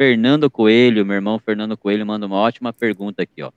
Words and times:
Fernando 0.00 0.50
Coelho, 0.50 1.04
meu 1.04 1.16
irmão 1.16 1.38
Fernando 1.38 1.76
Coelho, 1.76 2.06
manda 2.06 2.24
uma 2.24 2.38
ótima 2.38 2.72
pergunta 2.72 3.22
aqui, 3.22 3.42
ó. 3.42 3.52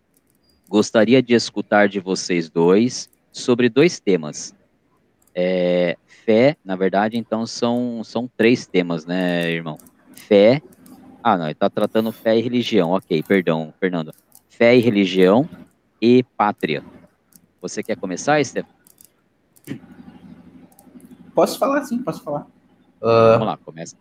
Gostaria 0.68 1.24
de 1.24 1.34
escutar 1.34 1.88
de 1.88 2.02
vocês 2.02 2.50
dois 2.50 3.10
sobre 3.32 3.70
dois 3.70 3.98
temas. 4.02 4.54
É, 5.34 5.98
fé, 6.06 6.58
na 6.66 6.76
verdade, 6.76 7.18
então 7.18 7.48
são, 7.48 8.04
são 8.04 8.30
três 8.36 8.68
temas, 8.68 9.06
né, 9.06 9.50
irmão? 9.52 9.78
Fé. 10.16 10.62
Ah, 11.24 11.38
não, 11.38 11.46
ele 11.46 11.54
está 11.54 11.70
tratando 11.70 12.12
fé 12.12 12.38
e 12.38 12.42
religião. 12.42 12.92
Ok, 12.92 13.24
perdão, 13.24 13.74
Fernando. 13.80 14.14
Fé 14.50 14.76
e 14.76 14.82
religião 14.82 15.48
e 16.02 16.24
pátria. 16.36 16.84
Você 17.62 17.82
quer 17.82 17.96
começar, 17.96 18.44
Stefan? 18.44 18.68
Posso 21.34 21.58
falar, 21.58 21.86
sim, 21.86 22.00
posso 22.00 22.22
falar. 22.22 22.42
Uh, 23.02 23.32
Vamos 23.32 23.48
lá, 23.48 23.56
começa. 23.56 23.96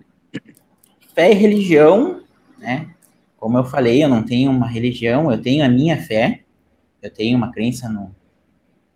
Fé 1.14 1.30
e 1.30 1.34
religião, 1.34 2.21
né? 2.62 2.94
Como 3.36 3.58
eu 3.58 3.64
falei, 3.64 4.02
eu 4.02 4.08
não 4.08 4.22
tenho 4.22 4.50
uma 4.50 4.68
religião, 4.68 5.30
eu 5.30 5.42
tenho 5.42 5.64
a 5.64 5.68
minha 5.68 6.00
fé, 6.00 6.42
eu 7.02 7.10
tenho 7.10 7.36
uma 7.36 7.50
crença 7.50 7.88
no 7.88 8.14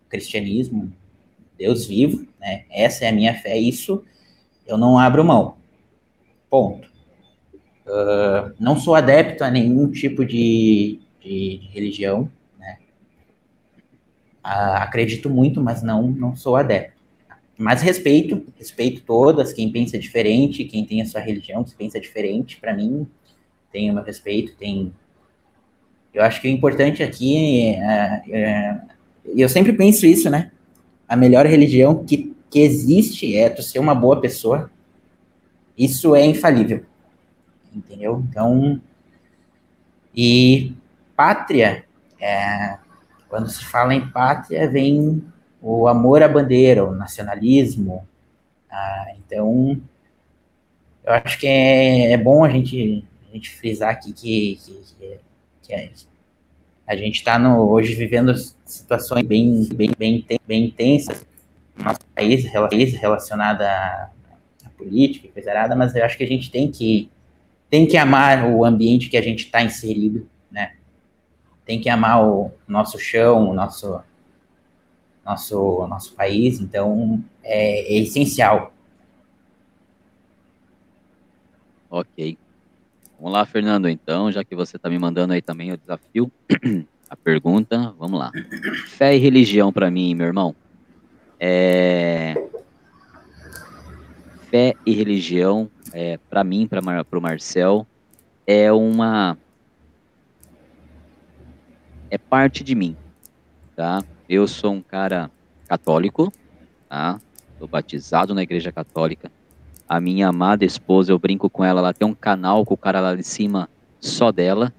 cristianismo, 0.07 0.91
Deus 1.57 1.85
vivo, 1.85 2.25
né? 2.39 2.63
Essa 2.71 3.05
é 3.05 3.09
a 3.09 3.11
minha 3.11 3.33
fé, 3.35 3.57
isso 3.57 4.03
eu 4.65 4.77
não 4.77 4.97
abro 4.97 5.23
mão. 5.23 5.57
Ponto. 6.49 6.87
Uh, 7.85 8.53
não 8.59 8.77
sou 8.77 8.95
adepto 8.95 9.43
a 9.43 9.51
nenhum 9.51 9.91
tipo 9.91 10.25
de, 10.25 10.99
de, 11.19 11.57
de 11.57 11.67
religião, 11.73 12.31
né? 12.57 12.77
Uh, 14.45 14.77
acredito 14.77 15.29
muito, 15.29 15.61
mas 15.61 15.83
não, 15.83 16.03
não 16.09 16.35
sou 16.35 16.55
adepto. 16.55 16.97
Mas 17.57 17.81
respeito, 17.81 18.45
respeito 18.55 19.01
todas, 19.01 19.51
quem 19.51 19.71
pensa 19.71 19.97
diferente, 19.97 20.63
quem 20.63 20.85
tem 20.85 21.01
a 21.01 21.05
sua 21.05 21.19
religião, 21.19 21.63
que 21.63 21.75
pensa 21.75 21.99
diferente, 21.99 22.57
para 22.57 22.73
mim, 22.73 23.07
tem 23.71 23.89
o 23.89 23.93
meu 23.93 24.03
respeito, 24.03 24.55
tem... 24.55 24.93
Eu 26.13 26.23
acho 26.23 26.41
que 26.41 26.47
o 26.47 26.51
importante 26.51 27.03
aqui 27.03 27.75
é, 27.75 28.23
é, 28.29 28.81
eu 29.25 29.47
sempre 29.47 29.73
penso 29.73 30.05
isso, 30.05 30.29
né? 30.29 30.51
A 31.07 31.15
melhor 31.15 31.45
religião 31.45 32.03
que, 32.03 32.35
que 32.49 32.59
existe 32.59 33.35
é 33.35 33.49
tu 33.49 33.61
ser 33.61 33.79
uma 33.79 33.93
boa 33.93 34.19
pessoa. 34.19 34.71
Isso 35.77 36.15
é 36.15 36.25
infalível. 36.25 36.83
Entendeu? 37.73 38.23
Então, 38.27 38.81
e 40.15 40.73
pátria, 41.15 41.85
é, 42.19 42.77
quando 43.29 43.49
se 43.49 43.63
fala 43.63 43.93
em 43.93 44.09
pátria, 44.09 44.67
vem 44.67 45.23
o 45.61 45.87
amor 45.87 46.23
à 46.23 46.27
bandeira, 46.27 46.83
o 46.83 46.95
nacionalismo. 46.95 48.07
Ah, 48.69 49.13
então, 49.17 49.79
eu 51.05 51.13
acho 51.13 51.37
que 51.39 51.45
é, 51.45 52.13
é, 52.13 52.17
bom 52.17 52.43
a 52.43 52.49
gente, 52.49 53.05
a 53.29 53.33
gente 53.33 53.49
frisar 53.49 53.89
aqui 53.89 54.13
que, 54.13 54.59
que, 54.63 54.81
que, 54.99 55.19
que 55.63 55.73
é, 55.73 55.91
a 56.87 56.95
gente 56.95 57.15
está 57.15 57.37
hoje 57.59 57.93
vivendo 57.93 58.33
situações 58.65 59.25
bem, 59.25 59.67
bem, 59.73 59.91
bem, 59.97 60.23
bem 60.47 60.65
intensas 60.65 61.25
no 61.75 61.83
nosso 61.83 61.99
país, 62.15 62.45
relacionada 62.95 63.67
à, 63.69 64.09
política 64.77 65.27
e 65.27 65.31
coisa 65.31 65.49
errada, 65.49 65.75
mas 65.75 65.95
eu 65.95 66.05
acho 66.05 66.15
que 66.17 66.23
a 66.23 66.27
gente 66.27 66.51
tem 66.51 66.71
que, 66.71 67.09
tem 67.69 67.85
que 67.87 67.97
amar 67.97 68.49
o 68.49 68.63
ambiente 68.63 69.09
que 69.09 69.17
a 69.17 69.21
gente 69.21 69.45
está 69.45 69.61
inserido, 69.61 70.29
né? 70.51 70.75
Tem 71.65 71.81
que 71.81 71.89
amar 71.89 72.23
o 72.23 72.51
nosso 72.67 72.99
chão, 72.99 73.49
o 73.49 73.53
nosso, 73.53 73.99
nosso, 75.25 75.87
nosso 75.87 76.13
país, 76.13 76.61
então 76.61 77.21
é, 77.43 77.95
é 77.95 77.97
essencial. 77.97 78.71
Ok. 81.89 82.37
Vamos 83.17 83.33
lá, 83.33 83.45
Fernando, 83.47 83.89
então, 83.89 84.31
já 84.31 84.43
que 84.43 84.55
você 84.55 84.77
está 84.77 84.89
me 84.89 84.99
mandando 84.99 85.33
aí 85.33 85.41
também 85.41 85.71
o 85.71 85.77
desafio, 85.77 86.31
a 87.09 87.15
pergunta, 87.15 87.93
vamos 87.97 88.19
lá. 88.19 88.31
Fé 88.85 89.15
e 89.15 89.19
religião 89.19 89.73
para 89.73 89.89
mim, 89.89 90.13
meu 90.13 90.27
irmão, 90.27 90.55
é... 91.39 92.35
Fé 94.51 94.75
e 94.85 94.93
religião, 94.93 95.69
é, 95.91 96.17
para 96.29 96.43
mim, 96.43 96.67
para 96.67 96.79
o 96.79 97.21
Marcel, 97.21 97.87
é 98.45 98.71
uma... 98.71 99.35
É 102.09 102.19
parte 102.19 102.63
de 102.63 102.75
mim, 102.75 102.95
tá? 103.75 104.03
Eu 104.29 104.47
sou 104.47 104.73
um 104.73 104.81
cara 104.81 105.29
católico, 105.67 106.31
tá? 106.87 107.19
Sou 107.57 107.67
batizado 107.67 108.35
na 108.35 108.43
igreja 108.43 108.71
católica. 108.71 109.31
A 109.87 110.01
minha 110.01 110.27
amada 110.27 110.65
esposa, 110.65 111.11
eu 111.11 111.19
brinco 111.19 111.49
com 111.49 111.63
ela, 111.63 111.79
ela 111.79 111.93
tem 111.93 112.07
um 112.07 112.13
canal 112.13 112.65
com 112.65 112.73
o 112.73 112.77
cara 112.77 112.99
lá 112.99 113.15
de 113.15 113.23
cima 113.23 113.69
só 113.99 114.31
dela. 114.31 114.73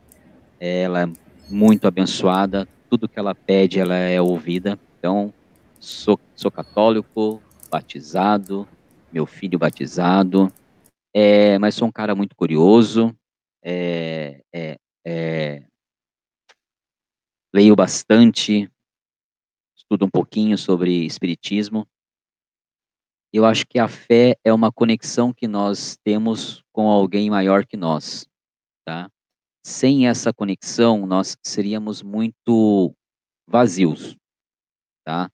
Ela 0.61 1.03
é 1.03 1.07
muito 1.49 1.87
abençoada, 1.87 2.69
tudo 2.91 3.09
que 3.09 3.19
ela 3.19 3.35
pede, 3.35 3.81
ela 3.81 3.95
é 3.95 4.21
ouvida. 4.21 4.79
Então, 4.99 5.33
sou, 5.81 6.21
sou 6.37 6.51
católico, 6.51 7.43
batizado, 7.71 8.69
meu 9.13 9.25
filho 9.25 9.59
batizado, 9.59 10.53
é, 11.15 11.59
mas 11.59 11.75
sou 11.75 11.89
um 11.89 11.93
cara 11.93 12.15
muito 12.15 12.37
curioso, 12.37 13.15
é, 13.63 14.43
é, 14.53 14.79
é 15.07 15.63
leio 17.53 17.75
bastante, 17.75 18.71
estudo 19.75 20.05
um 20.05 20.11
pouquinho 20.11 20.59
sobre 20.59 21.07
espiritismo. 21.07 21.87
Eu 23.33 23.45
acho 23.45 23.67
que 23.67 23.79
a 23.79 23.89
fé 23.89 24.37
é 24.43 24.53
uma 24.53 24.73
conexão 24.73 25.33
que 25.35 25.47
nós 25.47 25.99
temos 26.03 26.63
com 26.73 26.89
alguém 26.89 27.29
maior 27.29 27.67
que 27.67 27.77
nós, 27.77 28.27
tá? 28.87 29.11
Sem 29.65 30.09
essa 30.09 30.33
conexão, 30.33 31.07
nós 31.07 31.37
seríamos 31.45 32.03
muito 32.03 32.95
vazios, 33.47 34.17
tá? 35.05 35.31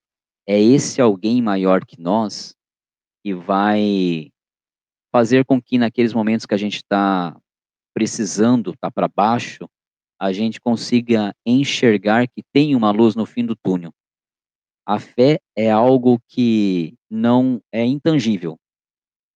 É 0.46 0.60
esse 0.60 1.00
alguém 1.00 1.40
maior 1.40 1.84
que 1.84 2.00
nós 2.00 2.54
que 3.24 3.32
vai 3.32 4.30
fazer 5.12 5.44
com 5.44 5.62
que 5.62 5.78
naqueles 5.78 6.12
momentos 6.12 6.44
que 6.44 6.54
a 6.54 6.58
gente 6.58 6.76
está 6.76 7.34
precisando, 7.94 8.72
está 8.72 8.90
para 8.90 9.08
baixo, 9.08 9.68
a 10.20 10.32
gente 10.32 10.60
consiga 10.60 11.32
enxergar 11.46 12.26
que 12.26 12.42
tem 12.52 12.74
uma 12.74 12.90
luz 12.90 13.14
no 13.14 13.24
fim 13.24 13.46
do 13.46 13.54
túnel. 13.54 13.92
A 14.86 15.00
fé 15.00 15.40
é 15.56 15.70
algo 15.70 16.20
que 16.28 16.94
não 17.10 17.60
é 17.72 17.84
intangível. 17.84 18.58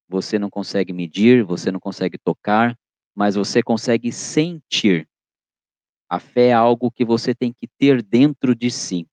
Você 0.08 0.38
não 0.38 0.50
consegue 0.50 0.92
medir, 0.92 1.42
você 1.42 1.72
não 1.72 1.80
consegue 1.80 2.18
tocar, 2.18 2.78
mas 3.14 3.34
você 3.34 3.62
consegue 3.62 4.12
sentir. 4.12 5.08
A 6.08 6.18
fé 6.18 6.48
é 6.48 6.52
algo 6.52 6.90
que 6.90 7.04
você 7.04 7.34
tem 7.34 7.52
que 7.52 7.66
ter 7.78 8.02
dentro 8.02 8.54
de 8.54 8.70
si. 8.70 9.06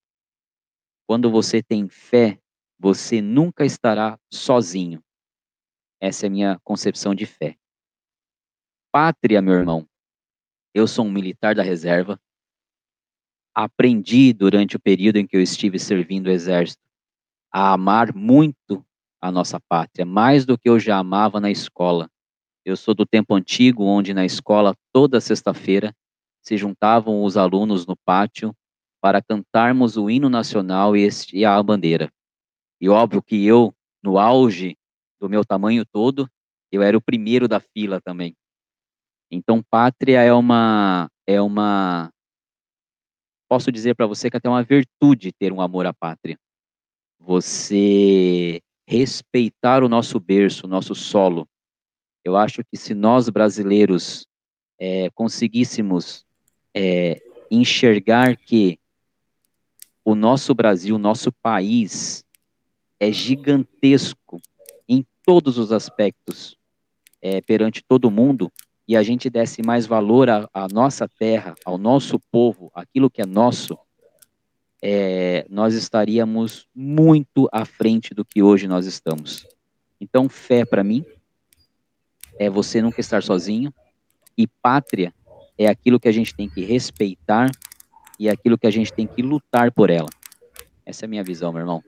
Quando 1.08 1.32
você 1.32 1.64
tem 1.64 1.88
fé, 1.88 2.40
você 2.78 3.22
nunca 3.22 3.66
estará 3.66 4.20
sozinho. 4.32 5.02
Essa 6.02 6.26
é 6.26 6.28
a 6.28 6.32
minha 6.32 6.60
concepção 6.64 7.16
de 7.16 7.26
fé. 7.26 7.58
Pátria, 8.92 9.42
meu 9.42 9.54
irmão. 9.54 9.88
Eu 10.74 10.88
sou 10.88 11.06
um 11.06 11.12
militar 11.12 11.56
da 11.56 11.64
reserva, 11.64 12.20
aprendi 13.56 14.34
durante 14.34 14.76
o 14.76 14.80
período 14.80 15.16
em 15.16 15.26
que 15.26 15.38
eu 15.38 15.42
estive 15.42 15.80
servindo 15.80 16.28
o 16.28 16.32
exército 16.32 16.84
a 17.52 17.72
amar 17.72 18.14
muito 18.14 18.86
a 19.22 19.32
nossa 19.32 19.60
pátria, 19.60 20.06
mais 20.06 20.46
do 20.46 20.58
que 20.58 20.70
eu 20.70 20.78
já 20.78 20.98
amava 20.98 21.40
na 21.40 21.50
escola. 21.50 22.10
Eu 22.66 22.76
sou 22.76 22.94
do 22.94 23.06
tempo 23.06 23.34
antigo, 23.34 23.86
onde 23.86 24.14
na 24.14 24.26
escola, 24.26 24.76
toda 24.92 25.22
sexta-feira, 25.22 25.96
se 26.42 26.58
juntavam 26.58 27.24
os 27.24 27.38
alunos 27.38 27.88
no 27.88 27.96
pátio 27.96 28.54
para 29.02 29.22
cantarmos 29.22 29.98
o 29.98 30.10
hino 30.10 30.30
nacional 30.30 30.96
e 30.98 31.46
a 31.46 31.64
bandeira. 31.64 32.12
E 32.82 32.90
óbvio 32.90 33.22
que 33.22 33.46
eu, 33.46 33.74
no 34.04 34.20
auge 34.20 34.76
do 35.20 35.30
meu 35.30 35.46
tamanho 35.46 35.86
todo, 35.86 36.30
eu 36.72 36.82
era 36.82 36.98
o 36.98 37.02
primeiro 37.02 37.48
da 37.48 37.60
fila 37.60 38.02
também. 38.02 38.36
Então, 39.32 39.64
pátria 39.72 40.22
é 40.22 40.34
uma 40.34 41.10
é 41.28 41.42
uma 41.42 42.12
posso 43.48 43.72
dizer 43.72 43.96
para 43.96 44.08
você 44.08 44.30
que 44.30 44.38
até 44.38 44.50
uma 44.50 44.64
virtude 44.64 45.32
ter 45.32 45.52
um 45.52 45.62
amor 45.62 45.86
à 45.86 45.94
pátria. 45.94 46.38
Você 47.20 48.62
respeitar 48.88 49.84
o 49.84 49.90
nosso 49.90 50.20
berço, 50.20 50.66
o 50.66 50.70
nosso 50.70 50.94
solo. 50.94 51.48
Eu 52.24 52.36
acho 52.36 52.64
que 52.64 52.78
se 52.78 52.94
nós 52.94 53.30
brasileiros 53.30 54.28
é, 54.80 55.10
conseguíssemos 55.12 56.26
é, 56.74 57.22
enxergar 57.50 58.36
que 58.36 58.80
o 60.04 60.14
nosso 60.14 60.54
Brasil, 60.54 60.96
o 60.96 61.00
nosso 61.00 61.32
país, 61.32 62.24
é 63.00 63.12
gigantesco 63.12 64.40
em 64.88 65.06
todos 65.24 65.58
os 65.58 65.72
aspectos 65.72 66.58
é, 67.22 67.42
perante 67.42 67.84
todo 67.84 68.12
mundo, 68.12 68.52
e 68.88 68.96
a 68.96 69.04
gente 69.04 69.30
desse 69.30 69.64
mais 69.64 69.86
valor 69.86 70.30
à, 70.30 70.50
à 70.54 70.68
nossa 70.68 71.08
terra, 71.08 71.56
ao 71.66 71.78
nosso 71.78 72.20
povo, 72.32 72.72
aquilo 72.74 73.10
que 73.10 73.22
é 73.22 73.26
nosso, 73.26 73.78
é, 74.82 75.46
nós 75.50 75.74
estaríamos 75.74 76.68
muito 76.76 77.50
à 77.52 77.66
frente 77.66 78.14
do 78.14 78.24
que 78.24 78.44
hoje 78.44 78.68
nós 78.68 78.86
estamos. 78.86 79.48
Então, 80.00 80.30
fé 80.30 80.64
para 80.66 80.84
mim 80.84 81.04
é 82.38 82.50
você 82.50 82.82
nunca 82.82 83.00
estar 83.00 83.24
sozinho, 83.24 83.74
E 84.38 84.46
pátria 84.46 85.14
é 85.58 85.68
aquilo 85.68 86.00
que 86.00 86.10
a 86.10 86.12
gente 86.12 86.36
tem 86.36 86.50
que 86.50 86.64
respeitar 86.64 87.50
e 88.20 88.30
aquilo 88.30 88.58
que 88.58 88.68
a 88.68 88.72
gente 88.72 88.92
tem 88.92 89.08
que 89.08 89.22
lutar 89.22 89.72
por 89.72 89.90
ela. 89.90 90.10
Essa 90.86 91.06
é 91.06 91.08
a 91.08 91.10
minha 91.10 91.24
visão, 91.24 91.54
meu 91.54 91.62
irmão. 91.62 91.82